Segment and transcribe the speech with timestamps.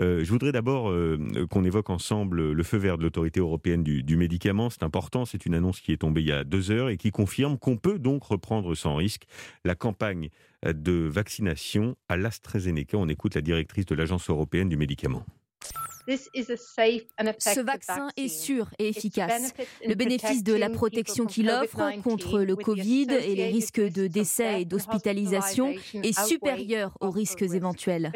[0.00, 1.18] Euh, je voudrais d'abord euh,
[1.50, 4.70] qu'on évoque ensemble le feu vert de l'autorité européenne du, du médicament.
[4.70, 7.10] C'est important, c'est une annonce qui est tombée il y a deux heures et qui
[7.10, 9.24] confirme qu'on peut donc reprendre sans risque
[9.64, 10.28] la campagne
[10.64, 12.98] de vaccination à l'AstraZeneca.
[12.98, 15.24] On écoute la directrice de l'Agence européenne du médicament.
[16.08, 19.52] Ce vaccin est sûr et efficace.
[19.84, 24.62] Le bénéfice de la protection qu'il offre contre le Covid et les risques de décès
[24.62, 28.12] et d'hospitalisation est supérieur aux risques éventuels.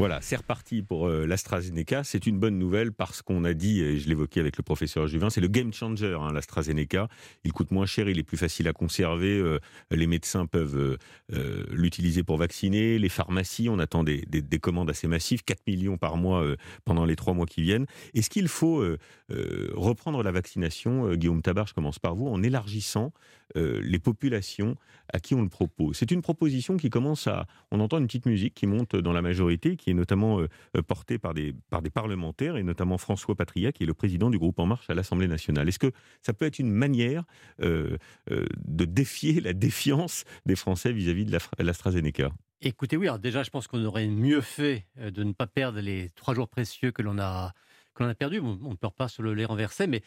[0.00, 2.04] Voilà, c'est reparti pour euh, l'AstraZeneca.
[2.04, 5.28] C'est une bonne nouvelle parce qu'on a dit, et je l'évoquais avec le professeur Juvin,
[5.28, 7.08] c'est le game changer, hein, l'AstraZeneca.
[7.44, 9.38] Il coûte moins cher, il est plus facile à conserver.
[9.38, 9.58] Euh,
[9.90, 10.96] les médecins peuvent
[11.34, 12.98] euh, l'utiliser pour vacciner.
[12.98, 16.46] Les pharmacies, on attend des, des, commandes assez massives, 4 millions par mois
[16.86, 17.84] pendant les trois mois qui viennent.
[18.14, 18.82] Est-ce qu'il faut
[19.28, 23.12] reprendre la vaccination, Guillaume Tabar, je commence par vous, en élargissant
[23.54, 24.76] les populations
[25.12, 25.96] à qui on le propose?
[25.96, 27.46] C'est une proposition qui commence à...
[27.70, 30.82] On entend une petite musique qui monte dans la majorité, qui est notamment euh, euh,
[30.82, 34.38] porté par des, par des parlementaires, et notamment François Patria, qui est le président du
[34.38, 35.68] groupe En Marche à l'Assemblée nationale.
[35.68, 37.24] Est-ce que ça peut être une manière
[37.60, 37.96] euh,
[38.28, 42.30] de défier la défiance des Français vis-à-vis de l'AstraZeneca
[42.62, 46.10] Écoutez, oui, alors déjà, je pense qu'on aurait mieux fait de ne pas perdre les
[46.10, 47.54] trois jours précieux que l'on a,
[47.94, 48.40] que a perdus.
[48.40, 50.02] On ne peut pas se le les renverser, mais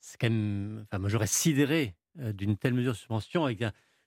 [0.00, 0.84] c'est quand même.
[0.84, 3.62] Enfin, moi, j'aurais sidéré d'une telle mesure de suspension avec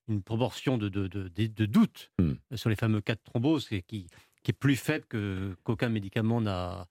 [0.09, 2.33] une proportion de, de, de, de doute hmm.
[2.55, 4.07] sur les fameux cas de thrombose qui,
[4.43, 6.87] qui est plus faible que, qu'aucun médicament n'a,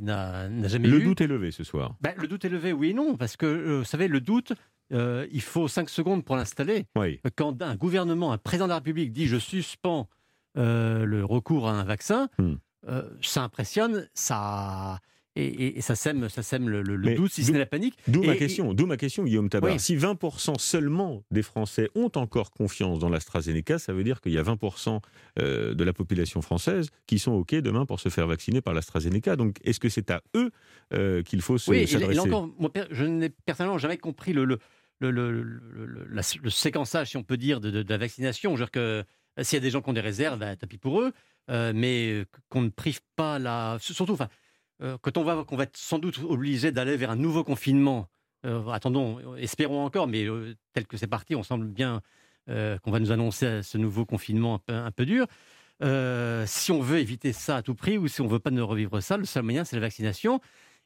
[0.00, 0.98] n'a, jamais le eu.
[1.00, 1.96] Le doute est levé ce soir.
[2.00, 4.52] Ben, le doute est levé, oui et non, parce que, euh, vous savez, le doute,
[4.92, 6.86] euh, il faut 5 secondes pour l'installer.
[6.96, 7.20] Oui.
[7.36, 10.08] Quand un gouvernement, un président de la République dit je suspends
[10.56, 12.54] euh, le recours à un vaccin, hmm.
[13.22, 15.00] ça impressionne, ça
[15.38, 17.96] et, ça sème, ça sème le, doute, si ce n'est la panique.
[18.08, 19.78] D'où ma question, d'où ma question, Guillaume Tabar.
[19.78, 24.38] Si 20% seulement des Français ont encore confiance dans l'AstraZeneca, ça veut dire qu'il y
[24.38, 25.00] a 20%
[25.38, 29.36] euh, de la population française qui sont OK demain pour se faire vacciner par l'AstraZeneca.
[29.36, 30.50] Donc, est-ce que c'est à eux
[30.92, 32.20] euh, qu'il faut se oui, s'adresser?
[32.20, 32.50] encore,
[32.90, 34.60] je n'ai personnellement jamais compris le, le,
[35.00, 38.56] le, séquençage, si on peut dire, de, la vaccination.
[38.56, 39.04] Je veux dire que
[39.42, 41.12] s'il y a des gens qui ont des réserves, bah, tapis pour eux,
[41.50, 43.78] euh, mais qu'on ne prive pas la...
[43.80, 44.28] Surtout, enfin euh,
[44.80, 48.08] quand on va, qu'on va être sans doute obligé d'aller vers un nouveau confinement,
[48.46, 52.02] euh, attendons, espérons encore, mais euh, tel que c'est parti, on semble bien
[52.82, 55.26] qu'on va nous annoncer ce nouveau confinement un peu, dur.
[56.46, 59.02] si on veut éviter ça à tout prix ou si on veut pas ne revivre
[59.02, 60.40] ça, le seul moyen, c'est la vaccination.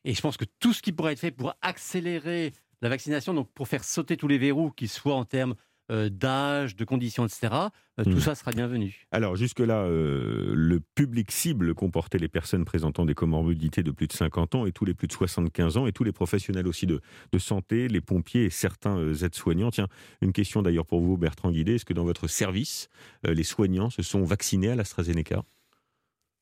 [0.04, 3.48] Et je pense que tout ce qui pourrait être fait pour accélérer la vaccination, donc
[3.52, 5.54] pour faire sauter tous les verrous, qu'ils soient en termes
[5.92, 7.52] euh, d'âge, de conditions, etc.
[7.98, 8.20] Euh, tout hmm.
[8.20, 9.04] ça sera bienvenu.
[9.10, 14.12] Alors jusque-là, euh, le public cible comportait les personnes présentant des comorbidités de plus de
[14.14, 17.02] 50 ans et tous les plus de 75 ans et tous les professionnels aussi de,
[17.32, 19.70] de santé, les pompiers et certains aides-soignants.
[19.70, 19.88] Tiens,
[20.22, 21.74] une question d'ailleurs pour vous, Bertrand Guidé.
[21.74, 22.88] Est-ce que dans votre service,
[23.24, 25.44] les soignants se sont vaccinés à l'AstraZeneca?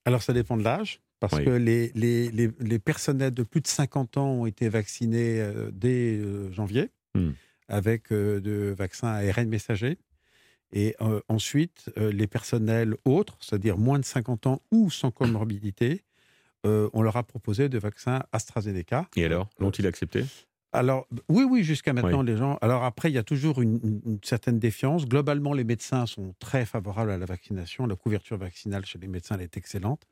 [0.05, 1.01] Alors ça dépend de l'âge.
[1.19, 6.19] Parce que les, les, les, personnels de plus de 50 ans ont été vaccinés dès
[6.53, 6.89] janvier.
[7.15, 7.33] Hmm
[7.71, 9.99] avec euh, de vaccins ARN messager.
[10.73, 16.05] Et euh, ensuite, euh, les personnels autres, c'est-à-dire moins de 50 ans ou sans comorbidité,
[16.63, 19.09] on leur a proposé de vaccins AstraZeneca.
[19.17, 20.27] Et alors, l'ont-ils accepté?
[20.73, 22.59] Alors, oui, oui, jusqu'à maintenant, les gens.
[22.61, 25.07] Alors, après, il y a toujours une, certaine défiance.
[25.07, 27.87] Globalement, les médecins sont très favorables à la vaccination.
[27.87, 30.07] La couverture vaccinale chez les médecins, elle est excellente.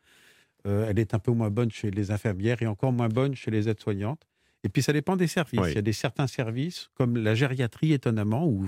[0.64, 3.68] elle est un peu moins bonne chez les infirmières et encore moins bonne chez les
[3.68, 4.26] aides-soignantes.
[4.64, 5.60] Et puis ça dépend des services.
[5.68, 8.66] Il y a des certains services, comme la gériatrie étonnamment, où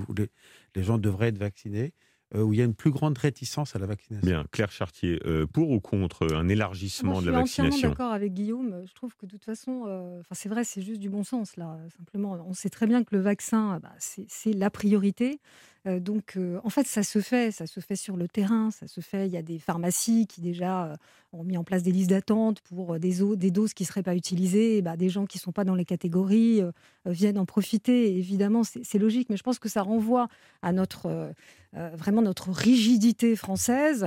[0.75, 1.93] les, gens devraient être vaccinés,
[2.33, 4.25] euh, où il y a une plus grande réticence à la vaccination.
[4.25, 7.93] Bien, Claire Chartier, euh, pour ou contre un élargissement de la vaccination Je suis entièrement
[7.93, 8.83] d'accord avec Guillaume.
[8.87, 11.77] Je trouve que de toute façon, euh, c'est vrai, c'est juste du bon sens là.
[11.97, 15.41] Simplement, on sait très bien que le vaccin, bah, c'est la priorité.
[15.85, 19.25] Donc, en fait, ça se fait, ça se fait sur le terrain, ça se fait.
[19.25, 20.95] Il y a des pharmacies qui déjà
[21.33, 24.81] ont mis en place des listes d'attente pour des, doses qui ne seraient pas utilisées.
[24.83, 26.61] bah, des gens qui ne sont pas dans les catégories
[27.05, 28.15] viennent en profiter.
[28.15, 30.27] évidemment, c'est logique, mais je pense que ça renvoie
[30.61, 31.33] à notre
[31.73, 34.05] vraiment notre rigidité française.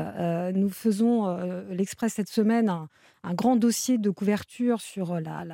[0.54, 1.26] nous faisons
[1.70, 5.44] l'Express cette semaine un, grand dossier de couverture sur la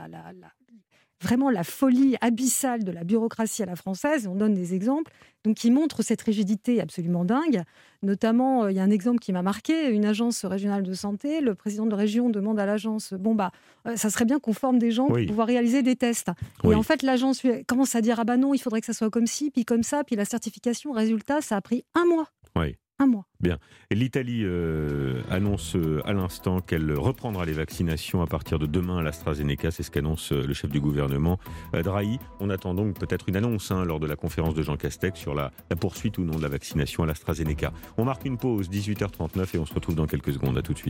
[1.20, 4.26] vraiment la folie abyssale de la bureaucratie à la française.
[4.26, 5.12] On donne des exemples
[5.44, 7.62] donc qui montrent cette rigidité absolument dingue.
[8.02, 11.40] Notamment, euh, il y a un exemple qui m'a marqué une agence régionale de santé.
[11.40, 13.50] Le président de région demande à l'agence bon bah
[13.86, 16.30] euh, ça serait bien qu'on forme des gens pour pouvoir réaliser des tests.
[16.64, 19.10] Et en fait, l'agence commence à dire ah bah non, il faudrait que ça soit
[19.10, 20.92] comme ci, puis comme ça, puis la certification.
[20.92, 22.28] Résultat, ça a pris un mois.
[22.56, 23.26] Oui mois.
[23.40, 23.58] Bien.
[23.90, 29.02] L'Italie euh, annonce euh, à l'instant qu'elle reprendra les vaccinations à partir de demain à
[29.02, 29.70] l'AstraZeneca.
[29.70, 31.38] C'est ce qu'annonce euh, le chef du gouvernement,
[31.72, 32.18] Drahi.
[32.40, 35.34] On attend donc peut-être une annonce hein, lors de la conférence de Jean Castex sur
[35.34, 37.72] la, la poursuite ou non de la vaccination à l'AstraZeneca.
[37.96, 40.58] On marque une pause, 18h39, et on se retrouve dans quelques secondes.
[40.58, 40.88] À tout de suite.